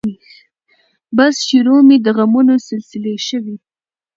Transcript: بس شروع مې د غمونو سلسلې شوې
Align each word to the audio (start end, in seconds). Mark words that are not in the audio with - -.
بس 1.17 1.35
شروع 1.47 1.79
مې 1.87 1.97
د 2.05 2.07
غمونو 2.17 2.55
سلسلې 2.67 3.15
شوې 3.27 3.55